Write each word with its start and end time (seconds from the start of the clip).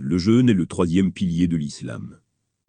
Le 0.00 0.16
jeûne 0.16 0.48
est 0.48 0.54
le 0.54 0.66
troisième 0.66 1.10
pilier 1.10 1.48
de 1.48 1.56
l'islam. 1.56 2.20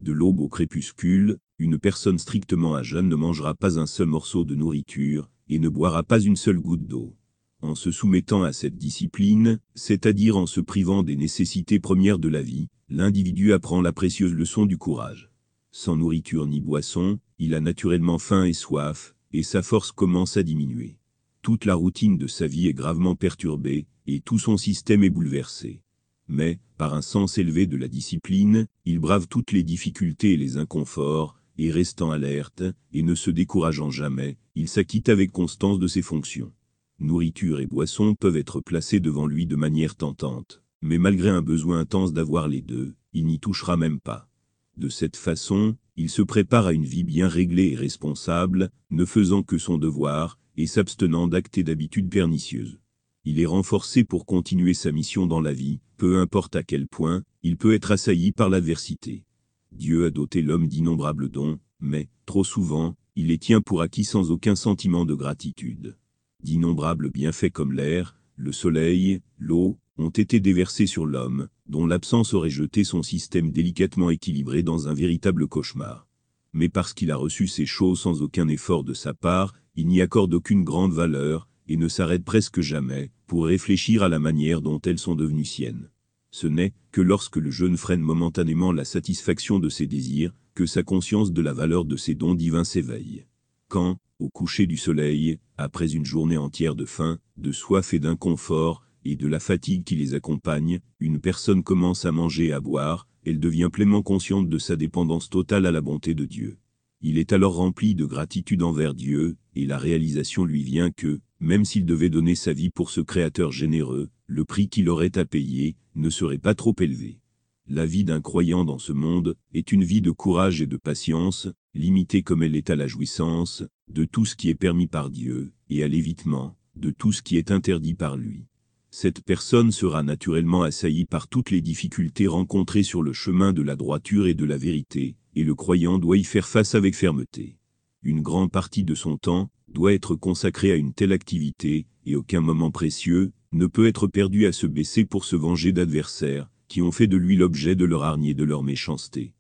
De 0.02 0.12
l'aube 0.12 0.40
au 0.40 0.50
crépuscule, 0.50 1.38
une 1.60 1.78
personne 1.78 2.18
strictement 2.18 2.74
à 2.74 2.82
jeûne 2.82 3.08
ne 3.08 3.16
mangera 3.16 3.54
pas 3.54 3.78
un 3.78 3.86
seul 3.86 4.08
morceau 4.08 4.46
de 4.46 4.56
nourriture, 4.56 5.30
et 5.48 5.60
ne 5.60 5.70
boira 5.70 6.02
pas 6.02 6.20
une 6.20 6.36
seule 6.36 6.60
goutte 6.60 6.88
d'eau. 6.88 7.16
En 7.62 7.76
se 7.76 7.92
soumettant 7.92 8.42
à 8.42 8.52
cette 8.52 8.78
discipline, 8.78 9.60
c'est-à-dire 9.76 10.38
en 10.38 10.48
se 10.48 10.60
privant 10.60 11.04
des 11.04 11.16
nécessités 11.16 11.80
premières 11.80 12.18
de 12.18 12.30
la 12.30 12.42
vie, 12.42 12.68
l'individu 12.90 13.54
apprend 13.54 13.84
la 13.84 13.94
précieuse 13.94 14.34
leçon 14.34 14.66
du 14.66 14.80
courage. 14.80 15.30
Sans 15.70 15.96
nourriture 15.96 16.48
ni 16.48 16.62
boisson, 16.62 17.20
il 17.38 17.54
a 17.54 17.60
naturellement 17.60 18.18
faim 18.18 18.46
et 18.46 18.54
soif, 18.54 19.14
et 19.34 19.44
sa 19.44 19.62
force 19.62 19.92
commence 19.92 20.36
à 20.36 20.42
diminuer. 20.42 20.98
Toute 21.44 21.66
la 21.66 21.76
routine 21.76 22.18
de 22.18 22.26
sa 22.26 22.48
vie 22.48 22.68
est 22.68 22.74
gravement 22.74 23.16
perturbée, 23.16 23.86
et 24.08 24.20
tout 24.20 24.40
son 24.40 24.58
système 24.58 25.04
est 25.04 25.12
bouleversé. 25.12 25.84
Mais, 26.30 26.60
par 26.78 26.94
un 26.94 27.02
sens 27.02 27.40
élevé 27.40 27.66
de 27.66 27.76
la 27.76 27.88
discipline, 27.88 28.68
il 28.86 29.00
brave 29.00 29.28
toutes 29.28 29.52
les 29.52 29.64
difficultés 29.64 30.34
et 30.34 30.38
les 30.38 30.58
inconforts, 30.58 31.36
et 31.58 31.72
restant 31.72 32.12
alerte, 32.12 32.64
et 32.94 33.02
ne 33.02 33.16
se 33.16 33.32
décourageant 33.32 33.90
jamais, 33.90 34.38
il 34.56 34.70
s'acquitte 34.70 35.10
avec 35.10 35.32
constance 35.32 35.80
de 35.80 35.88
ses 35.88 36.04
fonctions. 36.04 36.54
Nourriture 37.00 37.60
et 37.60 37.66
boisson 37.66 38.14
peuvent 38.14 38.38
être 38.38 38.62
placés 38.62 39.00
devant 39.00 39.26
lui 39.26 39.48
de 39.48 39.56
manière 39.56 39.96
tentante, 39.96 40.62
mais 40.82 41.00
malgré 41.00 41.30
un 41.30 41.42
besoin 41.42 41.80
intense 41.80 42.14
d'avoir 42.14 42.48
les 42.48 42.62
deux, 42.62 42.94
il 43.14 43.26
n'y 43.26 43.40
touchera 43.40 43.76
même 43.76 44.00
pas. 44.00 44.30
De 44.78 44.88
cette 44.88 45.18
façon, 45.18 45.76
il 45.98 46.10
se 46.10 46.22
prépare 46.22 46.68
à 46.68 46.74
une 46.74 46.86
vie 46.86 47.04
bien 47.04 47.28
réglée 47.28 47.72
et 47.72 47.76
responsable, 47.76 48.70
ne 48.92 49.04
faisant 49.04 49.44
que 49.44 49.58
son 49.58 49.78
devoir, 49.78 50.38
et 50.56 50.68
s'abstenant 50.68 51.28
d'actes 51.28 51.58
et 51.58 51.64
d'habitudes 51.64 52.10
pernicieuses. 52.10 52.80
Il 53.26 53.40
est 53.40 53.46
renforcé 53.46 54.04
pour 54.04 54.26
continuer 54.26 54.74
sa 54.74 54.92
mission 54.92 55.26
dans 55.26 55.42
la 55.42 55.54
vie, 55.54 55.82
peu 56.00 56.18
importe 56.18 56.56
à 56.56 56.64
quel 56.64 56.88
point, 56.88 57.24
il 57.44 57.58
peut 57.58 57.74
être 57.74 57.92
assailli 57.92 58.32
par 58.32 58.50
l'adversité. 58.50 59.26
Dieu 59.74 60.06
a 60.06 60.10
doté 60.10 60.42
l'homme 60.42 60.68
d'innombrables 60.68 61.28
dons, 61.28 61.60
mais, 61.82 62.08
trop 62.26 62.46
souvent, 62.46 62.96
il 63.18 63.28
les 63.28 63.38
tient 63.38 63.60
pour 63.60 63.82
acquis 63.82 64.06
sans 64.06 64.32
aucun 64.32 64.56
sentiment 64.56 65.06
de 65.06 65.14
gratitude. 65.14 65.98
D'innombrables 66.42 67.12
bienfaits 67.12 67.52
comme 67.52 67.74
l'air, 67.74 68.16
le 68.38 68.54
soleil, 68.54 69.20
l'eau, 69.38 69.78
ont 69.98 70.10
été 70.10 70.40
déversés 70.40 70.88
sur 70.88 71.06
l'homme, 71.06 71.50
dont 71.68 71.86
l'absence 71.86 72.34
aurait 72.34 72.50
jeté 72.50 72.86
son 72.86 73.04
système 73.04 73.52
délicatement 73.52 74.10
équilibré 74.10 74.64
dans 74.64 74.88
un 74.88 74.94
véritable 74.94 75.48
cauchemar. 75.48 76.08
Mais 76.54 76.70
parce 76.70 76.94
qu'il 76.94 77.12
a 77.12 77.18
reçu 77.18 77.48
ces 77.48 77.66
choses 77.66 78.00
sans 78.00 78.22
aucun 78.22 78.48
effort 78.48 78.86
de 78.86 78.94
sa 78.94 79.14
part, 79.14 79.54
il 79.76 79.88
n'y 79.88 80.02
accorde 80.02 80.34
aucune 80.34 80.64
grande 80.64 80.94
valeur, 80.94 81.50
et 81.68 81.76
ne 81.76 81.90
s'arrête 81.90 82.24
presque 82.24 82.62
jamais, 82.62 83.12
pour 83.30 83.46
réfléchir 83.46 84.02
à 84.02 84.10
la 84.10 84.18
manière 84.18 84.62
dont 84.62 84.82
elles 84.82 84.98
sont 84.98 85.16
devenues 85.16 85.46
siennes. 85.46 85.92
Ce 86.32 86.48
n'est 86.48 86.74
que 86.92 87.00
lorsque 87.00 87.38
le 87.38 87.52
jeune 87.52 87.78
freine 87.78 88.02
momentanément 88.02 88.72
la 88.72 88.86
satisfaction 88.86 89.60
de 89.60 89.70
ses 89.70 89.86
désirs, 89.86 90.34
que 90.56 90.66
sa 90.66 90.82
conscience 90.82 91.32
de 91.32 91.42
la 91.44 91.54
valeur 91.54 91.86
de 91.86 91.96
ses 91.96 92.16
dons 92.16 92.34
divins 92.34 92.64
s'éveille. 92.64 93.26
Quand, 93.68 93.98
au 94.18 94.30
coucher 94.30 94.66
du 94.66 94.78
soleil, 94.78 95.38
après 95.58 95.94
une 95.94 96.06
journée 96.06 96.38
entière 96.38 96.74
de 96.74 96.86
faim, 96.86 97.20
de 97.38 97.52
soif 97.52 97.94
et 97.94 98.00
d'inconfort, 98.00 98.84
et 99.06 99.16
de 99.16 99.28
la 99.28 99.40
fatigue 99.40 99.84
qui 99.84 99.96
les 99.96 100.16
accompagne, 100.16 100.80
une 101.00 101.22
personne 101.22 101.64
commence 101.64 102.06
à 102.06 102.12
manger 102.12 102.48
et 102.48 102.54
à 102.54 102.60
boire, 102.60 103.08
elle 103.26 103.40
devient 103.40 103.70
pleinement 103.72 104.02
consciente 104.02 104.50
de 104.50 104.58
sa 104.58 104.76
dépendance 104.76 105.30
totale 105.30 105.68
à 105.68 105.72
la 105.72 105.82
bonté 105.82 106.16
de 106.16 106.26
Dieu. 106.26 106.58
Il 107.02 107.18
est 107.18 107.32
alors 107.32 107.56
rempli 107.56 107.96
de 107.96 108.06
gratitude 108.06 108.62
envers 108.62 108.94
Dieu, 108.94 109.38
et 109.56 109.66
la 109.66 109.78
réalisation 109.78 110.44
lui 110.44 110.64
vient 110.64 110.92
que, 110.92 111.22
même 111.40 111.64
s'il 111.64 111.86
devait 111.86 112.10
donner 112.10 112.36
sa 112.36 112.52
vie 112.52 112.70
pour 112.70 112.90
ce 112.90 113.00
Créateur 113.00 113.52
généreux, 113.52 114.10
le 114.28 114.44
prix 114.44 114.68
qu'il 114.68 114.90
aurait 114.90 115.18
à 115.18 115.24
payer 115.24 115.78
ne 115.96 116.10
serait 116.10 116.38
pas 116.38 116.56
trop 116.56 116.76
élevé. 116.80 117.20
La 117.68 117.86
vie 117.86 118.04
d'un 118.04 118.20
croyant 118.20 118.66
dans 118.66 118.80
ce 118.80 118.92
monde 118.92 119.36
est 119.54 119.72
une 119.72 119.84
vie 119.84 120.02
de 120.02 120.12
courage 120.12 120.62
et 120.62 120.68
de 120.68 120.78
patience, 120.78 121.48
limitée 121.74 122.22
comme 122.22 122.44
elle 122.44 122.56
est 122.56 122.70
à 122.70 122.76
la 122.76 122.88
jouissance, 122.88 123.64
de 123.90 124.04
tout 124.04 124.26
ce 124.26 124.36
qui 124.36 124.50
est 124.50 124.56
permis 124.56 124.88
par 124.88 125.10
Dieu, 125.10 125.54
et 125.70 125.84
à 125.84 125.88
l'évitement, 125.88 126.58
de 126.76 126.92
tout 126.92 127.14
ce 127.14 127.22
qui 127.22 127.38
est 127.38 127.52
interdit 127.52 127.94
par 127.94 128.18
lui 128.18 128.50
cette 128.92 129.24
personne 129.24 129.72
sera 129.72 130.02
naturellement 130.02 130.64
assaillie 130.64 131.06
par 131.06 131.28
toutes 131.28 131.52
les 131.52 131.62
difficultés 131.62 132.28
rencontrées 132.28 132.84
sur 132.84 133.04
le 133.04 133.14
chemin 133.14 133.54
de 133.54 133.62
la 133.62 133.76
droiture 133.76 134.26
et 134.26 134.34
de 134.34 134.46
la 134.46 134.58
vérité, 134.58 135.16
et 135.40 135.46
le 135.46 135.56
croyant 135.56 136.00
doit 136.00 136.18
y 136.18 136.26
faire 136.26 136.50
face 136.50 136.76
avec 136.76 136.96
fermeté. 136.96 137.56
Une 138.04 138.22
grande 138.22 138.52
partie 138.52 138.84
de 138.84 138.94
son 138.94 139.18
temps 139.18 139.50
doit 139.70 139.94
être 139.94 140.16
consacrée 140.16 140.74
à 140.74 140.76
une 140.76 140.94
telle 140.94 141.14
activité, 141.14 141.88
et 142.06 142.18
aucun 142.18 142.42
moment 142.42 142.72
précieux 142.72 143.32
ne 143.54 143.66
peut 143.66 143.88
être 143.88 144.08
perdu 144.08 144.48
à 144.48 144.52
se 144.52 144.68
baisser 144.68 145.06
pour 145.06 145.24
se 145.24 145.38
venger 145.38 145.72
d'adversaires 145.72 146.50
qui 146.68 146.82
ont 146.82 146.92
fait 146.92 147.08
de 147.08 147.16
lui 147.16 147.38
l'objet 147.38 147.76
de 147.76 147.86
leur 147.86 148.04
hargne 148.04 148.26
et 148.26 148.34
de 148.34 148.44
leur 148.44 148.64
méchanceté. 148.64 149.34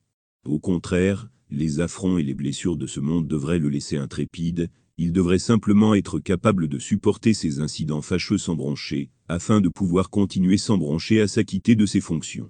Au 0.45 0.57
contraire, 0.57 1.29
les 1.51 1.81
affronts 1.81 2.17
et 2.17 2.23
les 2.23 2.33
blessures 2.33 2.77
de 2.77 2.87
ce 2.87 3.01
monde 3.01 3.27
devraient 3.27 3.59
le 3.59 3.67
laisser 3.67 3.97
intrépide, 3.97 4.69
il 4.97 5.11
devrait 5.11 5.37
simplement 5.37 5.95
être 5.95 6.19
capable 6.19 6.69
de 6.69 6.79
supporter 6.79 7.33
ces 7.33 7.59
incidents 7.59 8.01
fâcheux 8.01 8.37
sans 8.37 8.55
broncher, 8.55 9.09
afin 9.27 9.59
de 9.59 9.67
pouvoir 9.67 10.09
continuer 10.09 10.57
sans 10.57 10.77
broncher 10.77 11.19
à 11.19 11.27
s'acquitter 11.27 11.75
de 11.75 11.85
ses 11.85 12.01
fonctions. 12.01 12.49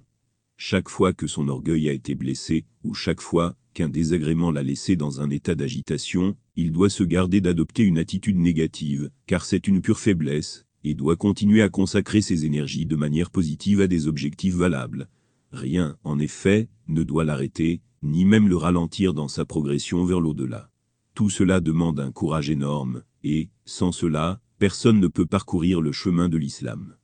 Chaque 0.62 0.90
fois 0.90 1.14
que 1.14 1.26
son 1.26 1.48
orgueil 1.48 1.88
a 1.88 1.92
été 1.94 2.14
blessé, 2.14 2.66
ou 2.84 2.92
chaque 2.92 3.22
fois 3.22 3.56
qu'un 3.72 3.88
désagrément 3.88 4.50
l'a 4.50 4.62
laissé 4.62 4.94
dans 4.94 5.22
un 5.22 5.30
état 5.30 5.54
d'agitation, 5.54 6.36
il 6.54 6.70
doit 6.70 6.90
se 6.90 7.02
garder 7.02 7.40
d'adopter 7.40 7.82
une 7.82 7.96
attitude 7.96 8.36
négative, 8.36 9.10
car 9.26 9.46
c'est 9.46 9.68
une 9.68 9.80
pure 9.80 9.98
faiblesse, 9.98 10.66
et 10.84 10.92
doit 10.92 11.16
continuer 11.16 11.62
à 11.62 11.70
consacrer 11.70 12.20
ses 12.20 12.44
énergies 12.44 12.84
de 12.84 12.94
manière 12.94 13.30
positive 13.30 13.80
à 13.80 13.86
des 13.86 14.06
objectifs 14.06 14.54
valables. 14.54 15.08
Rien, 15.50 15.96
en 16.04 16.18
effet, 16.18 16.68
ne 16.88 17.04
doit 17.04 17.24
l'arrêter, 17.24 17.80
ni 18.02 18.26
même 18.26 18.46
le 18.46 18.58
ralentir 18.58 19.14
dans 19.14 19.28
sa 19.28 19.46
progression 19.46 20.04
vers 20.04 20.20
l'au-delà. 20.20 20.70
Tout 21.14 21.30
cela 21.30 21.60
demande 21.60 22.00
un 22.00 22.12
courage 22.12 22.50
énorme, 22.50 23.02
et, 23.24 23.48
sans 23.64 23.92
cela, 23.92 24.42
personne 24.58 25.00
ne 25.00 25.08
peut 25.08 25.24
parcourir 25.24 25.80
le 25.80 25.92
chemin 25.92 26.28
de 26.28 26.36
l'islam. 26.36 26.96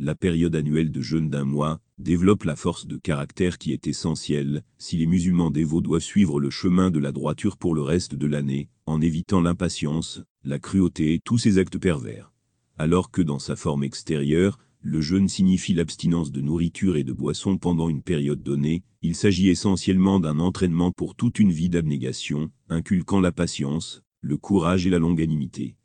La 0.00 0.16
période 0.16 0.56
annuelle 0.56 0.90
de 0.90 1.00
jeûne 1.00 1.30
d'un 1.30 1.44
mois 1.44 1.80
développe 1.98 2.42
la 2.42 2.56
force 2.56 2.88
de 2.88 2.96
caractère 2.96 3.58
qui 3.58 3.72
est 3.72 3.86
essentielle 3.86 4.64
si 4.76 4.96
les 4.96 5.06
musulmans 5.06 5.52
dévots 5.52 5.80
doivent 5.80 6.02
suivre 6.02 6.40
le 6.40 6.50
chemin 6.50 6.90
de 6.90 6.98
la 6.98 7.12
droiture 7.12 7.56
pour 7.56 7.76
le 7.76 7.82
reste 7.82 8.16
de 8.16 8.26
l'année, 8.26 8.68
en 8.86 9.00
évitant 9.00 9.40
l'impatience, 9.40 10.20
la 10.42 10.58
cruauté 10.58 11.14
et 11.14 11.20
tous 11.20 11.38
ces 11.38 11.58
actes 11.58 11.78
pervers. 11.78 12.32
Alors 12.76 13.12
que 13.12 13.22
dans 13.22 13.38
sa 13.38 13.54
forme 13.54 13.84
extérieure, 13.84 14.58
le 14.80 15.00
jeûne 15.00 15.28
signifie 15.28 15.74
l'abstinence 15.74 16.32
de 16.32 16.40
nourriture 16.40 16.96
et 16.96 17.04
de 17.04 17.12
boisson 17.12 17.56
pendant 17.56 17.88
une 17.88 18.02
période 18.02 18.42
donnée, 18.42 18.82
il 19.00 19.14
s'agit 19.14 19.48
essentiellement 19.48 20.18
d'un 20.18 20.40
entraînement 20.40 20.90
pour 20.90 21.14
toute 21.14 21.38
une 21.38 21.52
vie 21.52 21.68
d'abnégation, 21.68 22.50
inculquant 22.68 23.20
la 23.20 23.30
patience, 23.30 24.02
le 24.20 24.38
courage 24.38 24.88
et 24.88 24.90
la 24.90 24.98
longanimité. 24.98 25.76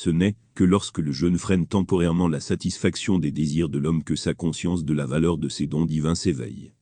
Ce 0.00 0.10
n'est 0.10 0.36
que 0.54 0.62
lorsque 0.62 0.98
le 0.98 1.10
jeûne 1.10 1.38
freine 1.38 1.66
temporairement 1.66 2.28
la 2.28 2.38
satisfaction 2.38 3.18
des 3.18 3.32
désirs 3.32 3.68
de 3.68 3.80
l'homme 3.80 4.04
que 4.04 4.14
sa 4.14 4.32
conscience 4.32 4.84
de 4.84 4.94
la 4.94 5.06
valeur 5.06 5.38
de 5.38 5.48
ses 5.48 5.66
dons 5.66 5.84
divins 5.84 6.14
s'éveille. 6.14 6.72